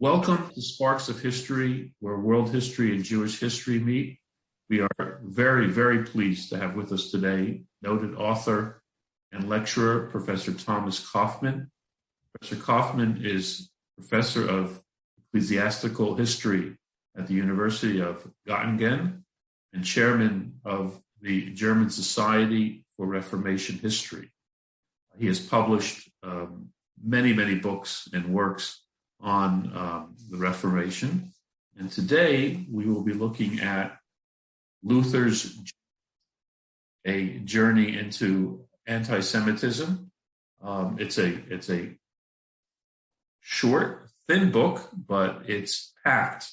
Welcome 0.00 0.50
to 0.52 0.60
Sparks 0.60 1.08
of 1.08 1.20
History, 1.20 1.94
where 2.00 2.18
world 2.18 2.50
history 2.50 2.92
and 2.96 3.04
Jewish 3.04 3.38
history 3.38 3.78
meet. 3.78 4.18
We 4.68 4.80
are 4.80 5.20
very, 5.22 5.68
very 5.68 6.02
pleased 6.02 6.50
to 6.50 6.58
have 6.58 6.74
with 6.74 6.90
us 6.90 7.12
today 7.12 7.62
noted 7.80 8.16
author 8.16 8.82
and 9.30 9.48
lecturer, 9.48 10.08
Professor 10.10 10.52
Thomas 10.52 10.98
Kaufmann. 10.98 11.70
Professor 12.32 12.60
Kaufmann 12.60 13.20
is 13.24 13.70
professor 13.96 14.48
of 14.48 14.82
ecclesiastical 15.16 16.16
history 16.16 16.76
at 17.16 17.28
the 17.28 17.34
University 17.34 18.00
of 18.00 18.28
Göttingen 18.48 19.22
and 19.72 19.84
chairman 19.84 20.54
of 20.64 21.00
the 21.20 21.50
German 21.50 21.88
Society 21.88 22.84
for 22.96 23.06
Reformation 23.06 23.78
History. 23.78 24.32
He 25.16 25.28
has 25.28 25.38
published 25.38 26.10
um, 26.24 26.70
many, 27.00 27.32
many 27.32 27.54
books 27.54 28.08
and 28.12 28.34
works 28.34 28.83
on 29.24 29.72
um, 29.74 30.14
the 30.30 30.36
Reformation. 30.36 31.32
And 31.76 31.90
today 31.90 32.64
we 32.70 32.86
will 32.86 33.02
be 33.02 33.14
looking 33.14 33.60
at 33.60 33.96
Luther's 34.82 35.58
a 37.04 37.38
journey 37.38 37.98
into 37.98 38.64
anti-Semitism. 38.86 40.10
Um, 40.62 40.96
it's 41.00 41.18
a 41.18 41.28
it's 41.48 41.68
a 41.68 41.96
short, 43.40 44.08
thin 44.28 44.50
book, 44.50 44.88
but 44.94 45.42
it's 45.46 45.92
packed 46.04 46.52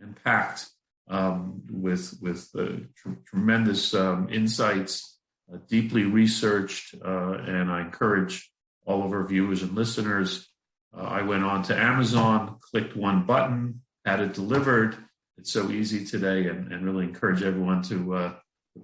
and 0.00 0.16
packed 0.24 0.68
um, 1.08 1.62
with 1.70 2.18
with 2.20 2.50
uh, 2.58 2.80
tr- 2.96 3.20
tremendous 3.26 3.94
um, 3.94 4.28
insights, 4.30 5.18
uh, 5.52 5.58
deeply 5.68 6.04
researched, 6.04 6.94
uh, 7.02 7.32
and 7.32 7.70
I 7.70 7.82
encourage 7.82 8.50
all 8.84 9.04
of 9.04 9.12
our 9.12 9.24
viewers 9.24 9.62
and 9.62 9.74
listeners 9.74 10.48
uh, 10.96 11.02
I 11.02 11.22
went 11.22 11.44
on 11.44 11.62
to 11.64 11.76
Amazon, 11.76 12.56
clicked 12.60 12.96
one 12.96 13.24
button, 13.24 13.82
had 14.04 14.20
it 14.20 14.34
delivered. 14.34 14.96
It's 15.38 15.52
so 15.52 15.70
easy 15.70 16.04
today, 16.04 16.48
and, 16.48 16.72
and 16.72 16.84
really 16.84 17.04
encourage 17.04 17.42
everyone 17.42 17.82
to, 17.82 18.14
uh, 18.14 18.32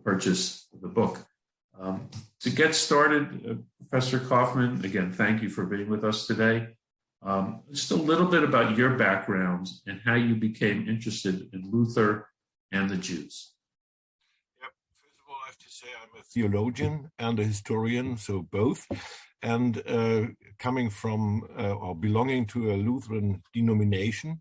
purchase 0.04 0.68
the 0.80 0.88
book. 0.88 1.24
Um, 1.78 2.08
to 2.40 2.50
get 2.50 2.74
started, 2.74 3.46
uh, 3.48 3.54
Professor 3.78 4.18
Kaufmann, 4.18 4.84
again, 4.84 5.12
thank 5.12 5.42
you 5.42 5.48
for 5.48 5.64
being 5.66 5.88
with 5.88 6.04
us 6.04 6.26
today. 6.26 6.68
Um, 7.22 7.62
just 7.70 7.90
a 7.90 7.96
little 7.96 8.26
bit 8.26 8.42
about 8.42 8.76
your 8.76 8.96
background 8.96 9.68
and 9.86 10.00
how 10.04 10.14
you 10.14 10.34
became 10.34 10.88
interested 10.88 11.48
in 11.52 11.70
Luther 11.70 12.28
and 12.72 12.90
the 12.90 12.96
Jews. 12.96 13.52
Yep. 14.60 14.70
First 14.90 15.18
of 15.20 15.30
all, 15.30 15.36
I 15.44 15.46
have 15.46 15.58
to 15.58 15.70
say 15.70 15.88
I'm 16.02 16.20
a 16.20 16.22
theologian 16.24 17.10
and 17.18 17.38
a 17.38 17.44
historian, 17.44 18.16
so 18.16 18.42
both 18.42 18.86
and 19.42 19.82
uh, 19.86 20.26
coming 20.58 20.90
from 20.90 21.42
uh, 21.58 21.74
or 21.74 21.96
belonging 21.96 22.46
to 22.46 22.72
a 22.72 22.76
Lutheran 22.76 23.42
denomination. 23.52 24.40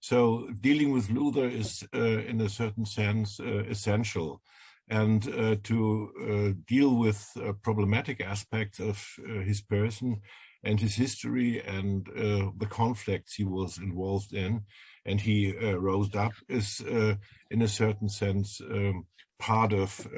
So 0.00 0.48
dealing 0.60 0.92
with 0.92 1.10
Luther 1.10 1.46
is, 1.46 1.86
uh, 1.94 1.98
in 2.00 2.40
a 2.40 2.48
certain 2.48 2.86
sense, 2.86 3.38
uh, 3.38 3.64
essential. 3.68 4.40
And 4.88 5.28
uh, 5.28 5.56
to 5.64 6.10
uh, 6.20 6.60
deal 6.66 6.96
with 6.96 7.24
problematic 7.62 8.20
aspects 8.20 8.80
of 8.80 9.06
his 9.44 9.60
person 9.60 10.20
and 10.64 10.80
his 10.80 10.96
history 10.96 11.62
and 11.64 12.06
the 12.06 12.66
conflicts 12.68 13.34
he 13.34 13.44
was 13.44 13.78
involved 13.78 14.32
in, 14.32 14.62
and 15.06 15.20
he 15.20 15.52
rose 15.52 16.14
up, 16.16 16.32
is, 16.48 16.80
in 17.50 17.62
a 17.62 17.68
certain 17.68 18.08
sense, 18.08 18.60
um, 18.60 19.06
part 19.38 19.72
of 19.72 20.08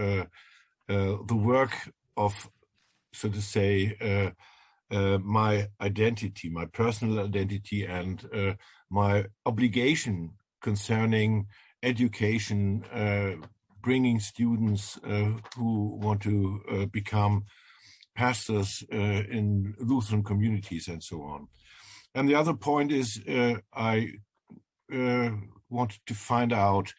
the 0.88 1.36
work 1.36 1.74
of 2.16 2.48
so 3.12 3.28
to 3.28 3.40
say, 3.42 3.96
uh, 4.00 4.30
uh, 4.94 5.18
my 5.18 5.68
identity, 5.80 6.50
my 6.50 6.66
personal 6.66 7.20
identity, 7.20 7.84
and 7.86 8.28
uh, 8.34 8.52
my 8.90 9.24
obligation 9.46 10.30
concerning 10.60 11.46
education, 11.82 12.84
uh, 12.92 13.32
bringing 13.82 14.20
students 14.20 14.98
uh, 14.98 15.32
who 15.56 15.98
want 16.00 16.20
to 16.22 16.62
uh, 16.70 16.86
become 16.86 17.44
pastors 18.14 18.84
in 18.90 19.74
Lutheran 19.80 20.22
communities 20.22 20.86
and 20.88 21.02
so 21.02 21.22
on. 21.22 21.48
And 22.14 22.28
the 22.28 22.34
other 22.34 22.52
point 22.52 22.92
is, 22.92 23.18
I 23.72 24.12
wanted 25.70 26.00
to 26.04 26.14
find 26.14 26.52
out 26.52 26.92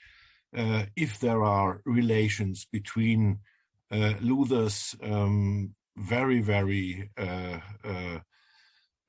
if 0.51 1.19
there 1.19 1.43
are 1.43 1.81
relations 1.85 2.65
between 2.71 3.37
Luther's 3.91 4.95
um, 5.03 5.75
very, 5.95 6.41
very 6.41 7.09
uh, 7.17 7.59
uh, 7.83 8.19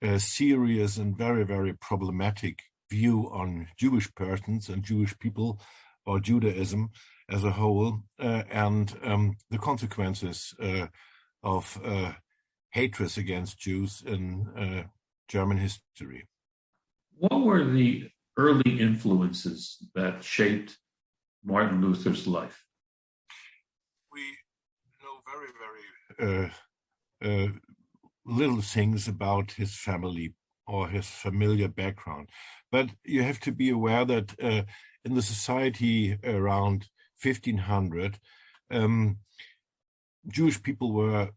uh, 0.02 0.18
serious 0.18 0.96
and 0.96 1.16
very, 1.16 1.44
very 1.44 1.72
problematic 1.74 2.62
view 2.90 3.30
on 3.32 3.68
Jewish 3.78 4.12
persons 4.14 4.68
and 4.68 4.82
Jewish 4.82 5.18
people 5.18 5.60
or 6.06 6.20
Judaism 6.20 6.90
as 7.30 7.44
a 7.44 7.52
whole, 7.52 8.02
uh, 8.20 8.42
and 8.50 8.94
um, 9.02 9.36
the 9.50 9.58
consequences 9.58 10.54
uh, 10.60 10.88
of 11.42 11.80
uh, 11.82 12.12
hatred 12.70 13.16
against 13.16 13.58
Jews 13.58 14.02
in 14.06 14.86
German 15.28 15.56
history. 15.56 16.28
What 17.16 17.44
were 17.44 17.64
the 17.64 18.10
early 18.36 18.78
influences 18.78 19.78
that 19.94 20.22
shaped 20.22 20.76
Martin 21.42 21.80
Luther's 21.80 22.26
life? 22.26 22.62
We 24.12 24.20
know 25.02 25.20
very, 25.24 25.50
very 25.64 26.46
uh, 26.46 26.50
little 27.22 28.62
things 28.62 29.08
about 29.08 29.52
his 29.52 29.74
family 29.74 30.34
or 30.66 30.88
his 30.88 31.06
familiar 31.06 31.68
background. 31.68 32.28
But 32.72 32.90
you 33.04 33.22
have 33.22 33.40
to 33.40 33.52
be 33.52 33.70
aware 33.70 34.04
that 34.04 34.34
uh, 34.42 34.62
in 35.04 35.14
the 35.14 35.22
society 35.22 36.18
around 36.24 36.88
1500, 37.22 38.18
um, 38.70 39.18
Jewish 40.28 40.62
people 40.62 40.92
were 40.92 41.30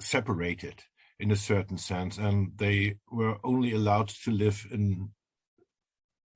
separated 0.00 0.84
in 1.18 1.30
a 1.30 1.36
certain 1.36 1.76
sense, 1.76 2.16
and 2.16 2.52
they 2.56 2.96
were 3.10 3.36
only 3.44 3.72
allowed 3.72 4.08
to 4.08 4.30
live 4.30 4.66
in 4.72 5.10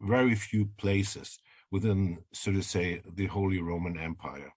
very 0.01 0.35
few 0.35 0.67
places 0.77 1.39
within, 1.71 2.19
so 2.33 2.53
to 2.53 2.63
say, 2.63 3.01
the 3.15 3.27
Holy 3.27 3.61
Roman 3.61 3.99
Empire. 3.99 4.53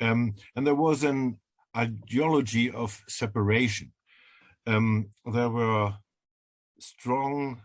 Um, 0.00 0.34
and 0.54 0.66
there 0.66 0.74
was 0.74 1.04
an 1.04 1.38
ideology 1.76 2.70
of 2.70 3.02
separation. 3.08 3.92
Um, 4.66 5.10
there 5.24 5.50
were 5.50 5.94
strong 6.80 7.62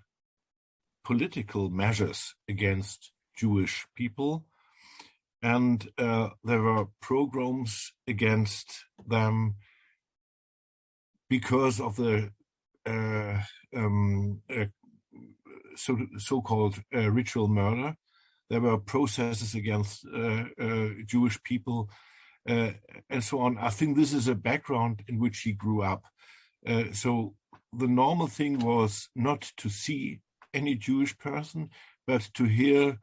political 1.03 1.69
measures 1.69 2.35
against 2.47 3.11
Jewish 3.35 3.87
people, 3.95 4.45
and 5.41 5.89
uh, 5.97 6.29
there 6.43 6.61
were 6.61 6.87
pogroms 7.01 7.93
against 8.07 8.85
them 9.07 9.55
because 11.29 11.79
of 11.79 11.95
the 11.95 12.31
uh, 12.85 13.39
um, 13.75 14.41
uh, 14.49 14.65
so, 15.75 15.97
so-called 16.17 16.81
uh, 16.93 17.09
ritual 17.09 17.47
murder. 17.47 17.95
There 18.49 18.61
were 18.61 18.77
processes 18.77 19.55
against 19.55 20.05
uh, 20.05 20.43
uh, 20.59 20.89
Jewish 21.05 21.41
people 21.43 21.89
and 22.45 23.23
so 23.23 23.39
on. 23.39 23.57
I 23.57 23.69
think 23.69 23.95
this 23.95 24.13
is 24.13 24.27
a 24.27 24.35
background 24.35 25.03
in 25.07 25.19
which 25.19 25.39
he 25.39 25.53
grew 25.53 25.83
up. 25.83 26.03
Uh, 26.65 26.85
so 26.91 27.35
the 27.73 27.87
normal 27.87 28.27
thing 28.27 28.59
was 28.59 29.09
not 29.15 29.51
to 29.57 29.69
see 29.69 30.19
any 30.53 30.75
Jewish 30.75 31.17
person, 31.17 31.69
but 32.05 32.29
to 32.33 32.45
hear 32.45 32.99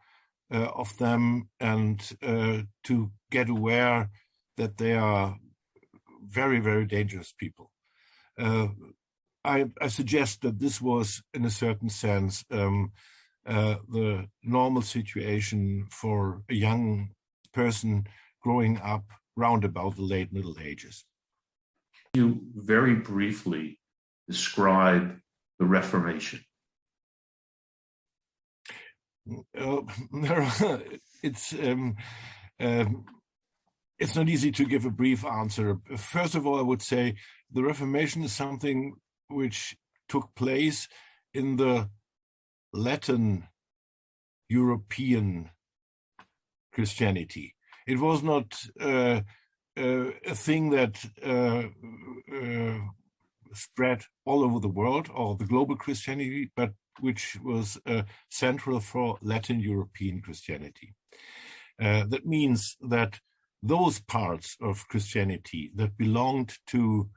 uh, 0.52 0.68
of 0.74 0.96
them 0.98 1.48
and 1.60 2.16
uh, 2.22 2.62
to 2.84 3.10
get 3.30 3.48
aware 3.48 4.10
that 4.56 4.78
they 4.78 4.94
are 4.94 5.36
very, 6.22 6.58
very 6.58 6.84
dangerous 6.84 7.32
people. 7.32 7.70
Uh, 8.38 8.68
I, 9.44 9.66
I, 9.80 9.88
suggest 9.88 10.42
that 10.42 10.58
this 10.58 10.80
was, 10.80 11.22
in 11.32 11.44
a 11.44 11.50
certain 11.50 11.88
sense, 11.88 12.44
um, 12.50 12.92
uh, 13.46 13.76
the 13.88 14.28
normal 14.42 14.82
situation 14.82 15.86
for 15.90 16.42
a 16.50 16.54
young 16.54 17.10
person 17.52 18.06
growing 18.42 18.78
up 18.80 19.04
round 19.38 19.64
about 19.64 19.96
the 19.96 20.02
late 20.02 20.32
Middle 20.32 20.56
Ages. 20.60 21.04
You 22.14 22.40
very 22.54 22.96
briefly 22.96 23.78
describe 24.26 25.18
the 25.58 25.66
Reformation. 25.66 26.40
Uh, 29.56 29.82
it's 31.22 31.52
um, 31.52 31.96
um, 32.58 33.04
it's 33.98 34.16
not 34.16 34.28
easy 34.28 34.50
to 34.52 34.64
give 34.64 34.84
a 34.84 34.90
brief 34.90 35.24
answer. 35.24 35.78
First 35.96 36.34
of 36.34 36.46
all, 36.46 36.58
I 36.58 36.62
would 36.62 36.82
say 36.82 37.16
the 37.52 37.62
Reformation 37.62 38.22
is 38.22 38.32
something 38.32 38.94
which 39.28 39.76
took 40.08 40.34
place 40.34 40.88
in 41.34 41.56
the 41.56 41.90
Latin 42.72 43.48
European 44.48 45.50
Christianity. 46.72 47.54
It 47.88 47.98
was 47.98 48.22
not 48.22 48.62
uh, 48.78 49.22
uh, 49.78 50.10
a 50.26 50.34
thing 50.34 50.68
that 50.70 51.02
uh, 51.24 51.62
uh, 52.36 52.80
spread 53.54 54.02
all 54.26 54.44
over 54.44 54.60
the 54.60 54.68
world 54.68 55.08
or 55.14 55.36
the 55.36 55.46
global 55.46 55.74
Christianity, 55.74 56.50
but 56.54 56.72
which 57.00 57.38
was 57.42 57.80
uh, 57.86 58.02
central 58.28 58.80
for 58.80 59.16
Latin 59.22 59.60
European 59.60 60.20
Christianity. 60.20 60.92
That 61.78 62.26
means 62.26 62.76
that 62.82 63.20
those 63.62 64.00
parts 64.00 64.58
of 64.60 64.86
Christianity 64.88 65.70
that 65.74 65.96
belonged 65.96 66.58
to 66.66 67.08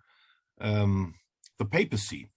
um, 0.62 1.15
the 1.57 1.65
papacy 1.65 2.29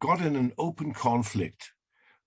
got 0.00 0.20
in 0.20 0.36
an 0.36 0.52
open 0.58 0.92
conflict 0.92 1.72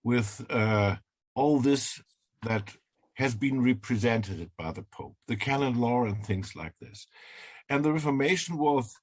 with 0.04 0.46
uh, 0.50 0.96
all 1.36 1.60
this 1.60 2.02
that 2.44 2.76
has 3.16 3.36
been 3.36 3.62
represented 3.62 4.50
by 4.58 4.72
the 4.72 4.84
Pope, 4.92 5.16
the 5.28 5.36
canon 5.36 5.80
law 5.80 6.06
and 6.06 6.26
things 6.26 6.56
like 6.56 6.74
this. 6.80 7.06
And 7.70 7.84
the 7.84 7.94
Reformation 7.94 8.58
was, 8.58 8.96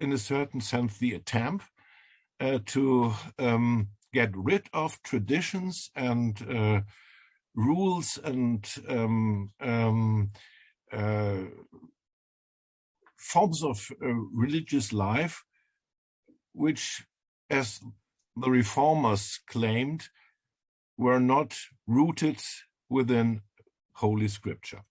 in 0.00 0.12
a 0.12 0.18
certain 0.18 0.60
sense, 0.60 0.98
the 0.98 1.14
attempt 1.14 1.66
uh, 2.40 2.58
to 2.66 3.12
um, 3.38 3.88
get 4.12 4.30
rid 4.34 4.66
of 4.72 5.00
traditions 5.02 5.90
and 5.94 6.40
uh, 6.50 6.80
rules 7.54 8.18
and 8.24 8.66
um, 8.88 9.50
um, 9.60 10.30
uh, 10.92 11.42
forms 13.16 13.62
of 13.62 13.90
uh, 14.02 14.06
religious 14.32 14.92
life, 14.92 15.44
which, 16.52 17.04
as 17.50 17.80
the 18.36 18.50
reformers 18.50 19.38
claimed, 19.46 20.08
were 21.00 21.20
not 21.20 21.56
rooted 21.86 22.40
within 22.88 23.40
Holy 23.92 24.28
Scripture. 24.28 24.82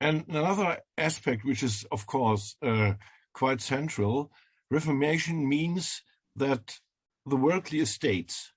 And 0.00 0.24
another 0.28 0.78
aspect, 0.96 1.44
which 1.44 1.62
is, 1.62 1.84
of 1.90 2.06
course, 2.06 2.56
uh, 2.62 2.92
quite 3.32 3.60
central, 3.60 4.30
Reformation 4.70 5.48
means 5.48 6.02
that 6.34 6.78
the 7.24 7.36
worldly 7.36 7.80
estates 7.80 8.52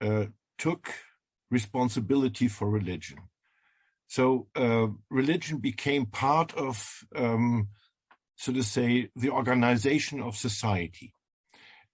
uh, 0.00 0.26
took 0.58 0.92
responsibility 1.50 2.48
for 2.48 2.68
religion. 2.68 3.18
So 4.08 4.48
uh, 4.54 4.88
religion 5.10 5.58
became 5.58 6.06
part 6.06 6.54
of, 6.54 7.04
um, 7.14 7.68
so 8.36 8.52
to 8.52 8.62
say, 8.62 9.10
the 9.14 9.30
organization 9.30 10.22
of 10.22 10.36
society, 10.36 11.12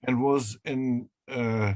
and 0.02 0.22
was 0.22 0.58
in 0.64 1.08
uh, 1.28 1.74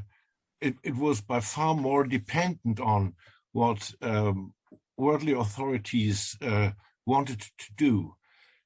it, 0.60 0.74
it, 0.82 0.96
was 0.96 1.20
by 1.20 1.40
far 1.40 1.74
more 1.74 2.04
dependent 2.04 2.80
on 2.80 3.14
what 3.52 3.92
um, 4.02 4.54
worldly 4.96 5.32
authorities 5.32 6.36
uh, 6.42 6.70
wanted 7.04 7.40
to 7.40 7.72
do. 7.76 8.14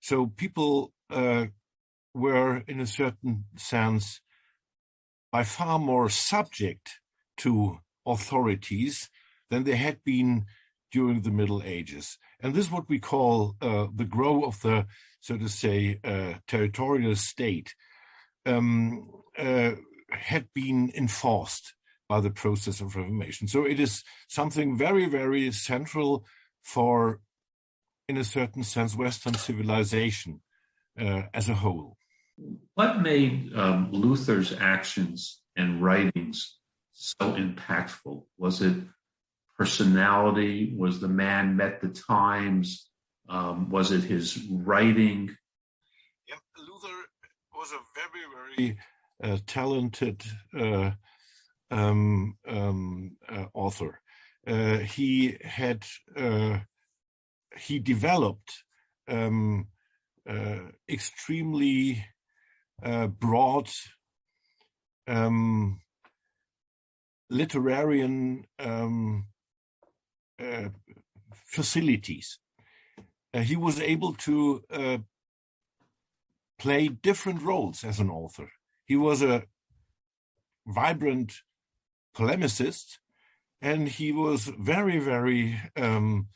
So 0.01 0.27
people 0.27 0.93
uh, 1.11 1.47
were, 2.15 2.63
in 2.67 2.81
a 2.81 2.87
certain 2.87 3.45
sense, 3.57 4.21
by 5.31 5.45
far 5.45 5.79
more 5.79 6.09
subject 6.09 7.01
to 7.39 7.79
authorities 8.07 9.11
than 9.51 9.65
they 9.65 9.77
had 9.77 10.03
been 10.05 10.47
during 10.91 11.23
the 11.23 11.31
Middle 11.31 11.63
Ages. 11.65 12.19
And 12.41 12.55
this 12.55 12.67
is 12.67 12.73
what 12.73 12.89
we 12.89 12.99
call 12.99 13.57
uh, 13.61 13.87
the 13.95 14.05
growth 14.05 14.45
of 14.45 14.61
the, 14.63 14.87
so 15.21 15.37
to 15.37 15.49
say, 15.49 16.01
uh, 16.03 16.35
territorial 16.49 17.15
state 17.17 17.75
um, 18.47 19.09
uh, 19.39 19.73
had 20.11 20.49
been 20.55 20.91
enforced 20.97 21.75
by 22.11 22.21
the 22.21 22.31
process 22.45 22.81
of 22.81 22.97
Reformation. 22.97 23.47
So 23.47 23.65
it 23.65 23.79
is 23.79 24.03
something 24.27 24.77
very, 24.77 25.07
very 25.07 25.53
central 25.53 26.27
for, 26.61 27.21
in 28.09 28.17
a 28.17 28.25
certain 28.25 28.65
sense, 28.65 28.97
Western 28.97 29.35
civilization 29.35 30.41
uh, 31.01 31.23
as 31.33 31.49
a 31.49 31.55
whole. 31.55 31.97
What 32.75 33.01
made 33.01 33.53
um, 33.55 33.93
Luther's 33.93 34.53
actions 34.53 35.41
and 35.55 35.81
writings 35.81 36.59
so 36.93 37.35
impactful? 37.35 38.25
Was 38.37 38.61
it 38.61 38.75
personality? 39.57 40.75
Was 40.77 40.99
the 40.99 41.15
man 41.25 41.57
met 41.57 41.81
the 41.81 41.91
times? 41.91 42.91
Um, 43.29 43.71
was 43.71 43.93
it 43.93 44.03
his 44.03 44.37
writing? 44.51 45.31
Yeah, 46.29 46.35
Luther 46.59 46.97
was 47.55 47.71
a 47.71 47.81
very, 47.95 48.25
very 48.35 48.79
uh, 49.23 49.39
talented 49.47 50.25
uh, 50.59 50.91
um, 51.71 52.37
um, 52.47 53.17
uh, 53.29 53.47
author. 53.55 54.01
Uh, 54.47 54.79
he 54.79 55.37
had 55.43 55.85
uh, 56.17 56.59
he 57.57 57.79
developed 57.79 58.65
um, 59.09 59.69
uh, 60.29 60.61
extremely 60.89 62.05
broad 63.19 63.69
um, 65.07 65.81
um, 68.59 69.27
uh, 70.41 70.69
facilities. 71.35 72.39
Uh, 73.33 73.41
he 73.41 73.57
was 73.57 73.81
able 73.81 74.15
to 74.15 74.63
uh, 74.71 74.99
play 76.59 76.89
different 76.89 77.43
roles 77.43 77.85
as 77.85 78.01
an 78.01 78.11
author. 78.11 78.51
He 78.85 78.97
was 78.97 79.23
a 79.23 79.45
vibrant 80.67 81.35
polemicist, 82.17 82.99
and 83.63 83.89
he 83.89 84.13
was 84.13 84.45
very, 84.59 84.99
very, 84.99 85.59
um, 85.77 86.29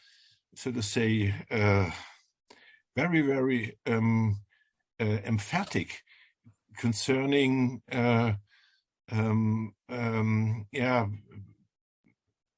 so 0.55 0.71
to 0.71 0.83
say, 0.83 1.35
uh, 1.51 1.91
very, 2.97 3.23
very 3.23 3.79
um, 3.87 4.41
uh, 5.01 5.19
emphatic 5.25 6.03
concerning 6.77 7.83
uh, 7.91 8.33
um, 9.11 9.75
um, 9.89 10.67
yeah, 10.73 11.07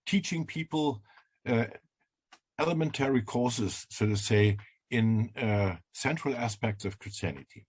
teaching 0.06 0.46
people 0.46 1.02
uh, 1.46 1.66
elementary 2.58 3.22
courses, 3.22 3.86
so 3.90 4.06
to 4.06 4.16
say, 4.16 4.56
in 4.90 5.30
uh, 5.36 5.76
central 5.92 6.34
aspects 6.34 6.84
of 6.84 6.98
Christianity. 6.98 7.66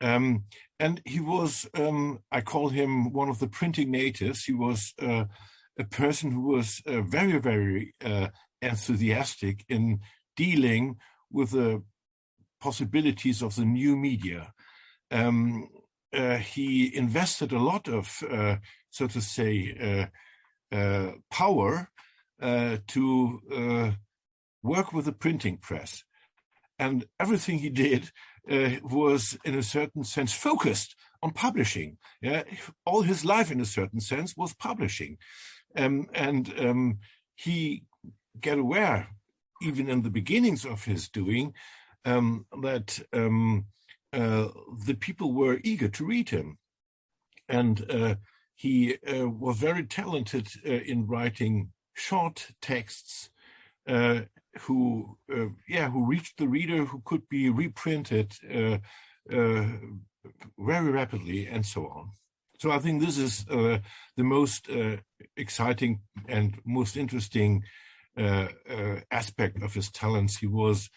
Um, 0.00 0.44
and 0.80 1.02
he 1.04 1.20
was, 1.20 1.68
um, 1.74 2.20
I 2.32 2.40
call 2.40 2.70
him 2.70 3.12
one 3.12 3.28
of 3.28 3.38
the 3.38 3.48
printing 3.48 3.90
natives. 3.90 4.44
He 4.44 4.54
was 4.54 4.94
uh, 5.00 5.26
a 5.78 5.84
person 5.84 6.32
who 6.32 6.40
was 6.40 6.82
uh, 6.86 7.02
very, 7.02 7.38
very 7.38 7.94
uh, 8.02 8.28
enthusiastic 8.62 9.64
in 9.68 10.00
dealing 10.36 10.96
with 11.30 11.50
the 11.50 11.82
possibilities 12.62 13.42
of 13.42 13.56
the 13.56 13.66
new 13.66 13.94
media. 13.94 14.54
Um, 15.10 15.68
uh, 16.14 16.38
he 16.38 16.96
invested 16.96 17.52
a 17.52 17.58
lot 17.58 17.86
of, 17.86 18.22
uh, 18.30 18.56
so 18.88 19.06
to 19.06 19.20
say, 19.20 20.08
uh, 20.72 21.12
power 21.30 21.90
to 22.86 23.94
work 24.62 24.92
with 24.94 25.04
the 25.04 25.12
printing 25.12 25.58
press. 25.58 26.04
And 26.78 27.04
everything 27.18 27.58
he 27.58 27.68
did 27.68 28.10
was, 28.82 29.38
in 29.44 29.54
a 29.54 29.62
certain 29.62 30.04
sense, 30.04 30.32
focused 30.32 30.96
on 31.22 31.32
publishing. 31.32 31.98
Yeah? 32.22 32.42
All 32.84 33.02
his 33.02 33.24
life, 33.24 33.50
in 33.50 33.60
a 33.60 33.66
certain 33.66 34.00
sense, 34.00 34.36
was 34.36 34.54
publishing. 34.54 35.18
Um, 35.76 36.08
and 36.14 36.52
um, 36.58 36.98
he 37.34 37.84
got 38.40 38.58
aware, 38.58 39.08
even 39.62 39.88
in 39.88 40.02
the 40.02 40.10
beginnings 40.10 40.64
of 40.64 40.84
his 40.84 41.08
doing, 41.08 41.54
um, 42.04 42.46
that 42.62 42.98
um, 43.12 43.66
uh, 44.12 44.48
the 44.86 44.94
people 44.94 45.32
were 45.32 45.60
eager 45.62 45.88
to 45.88 46.04
read 46.04 46.30
him. 46.30 46.58
And 47.48 47.90
uh, 47.90 48.14
he 48.54 48.96
uh, 49.06 49.28
was 49.28 49.56
very 49.56 49.84
talented 49.84 50.48
uh, 50.66 50.70
in 50.70 51.06
writing 51.06 51.72
short 51.94 52.50
texts 52.60 53.30
uh, 54.56 54.60
who, 54.60 55.16
yeah, 55.68 55.90
who 55.90 56.06
reached 56.06 56.38
the 56.38 56.48
reader, 56.48 56.84
who 56.84 57.02
could 57.04 57.28
be 57.28 57.50
reprinted 57.50 58.34
very 60.58 60.90
rapidly, 60.90 61.46
and 61.46 61.64
so 61.64 61.86
on. 61.86 62.10
So 62.58 62.70
I 62.70 62.78
think 62.78 63.00
this 63.00 63.16
is 63.16 63.46
uh, 63.48 63.78
the 64.16 64.24
most 64.24 64.68
uh, 64.68 64.96
exciting 65.36 66.00
and 66.28 66.58
most 66.64 66.96
interesting 66.96 67.64
uh, 68.16 68.48
aspect 69.10 69.62
of 69.62 69.72
his 69.74 69.90
talents. 69.90 70.36
He 70.36 70.46
was 70.46 70.90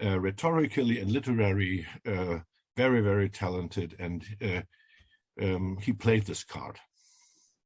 rhetorically 0.00 0.98
and 0.98 1.10
literary 1.10 1.86
very, 2.76 3.00
very 3.00 3.28
talented, 3.28 3.94
and 3.98 4.24
uh, 4.42 4.62
um, 5.42 5.78
he 5.82 5.92
played 5.92 6.24
this 6.24 6.44
card. 6.44 6.78